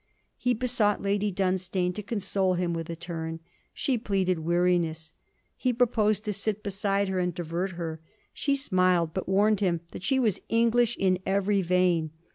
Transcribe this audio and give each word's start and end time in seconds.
He 0.39 0.55
besought 0.55 1.03
Lady 1.03 1.29
Dunstane 1.31 1.93
to 1.93 2.01
console 2.01 2.55
him 2.55 2.73
with 2.73 2.89
a 2.89 2.95
turn. 2.95 3.39
She 3.71 3.99
pleaded 3.99 4.39
weariness. 4.39 5.13
He 5.55 5.71
proposed 5.71 6.25
to 6.25 6.33
sit 6.33 6.63
beside 6.63 7.07
her 7.07 7.19
and 7.19 7.35
divert 7.35 7.73
her. 7.73 8.01
She 8.33 8.55
smiled, 8.55 9.13
but 9.13 9.29
warned 9.29 9.59
him 9.59 9.81
that 9.91 10.01
she 10.01 10.17
was 10.17 10.41
English 10.49 10.97
in 10.97 11.19
every 11.27 11.61
vein. 11.61 12.09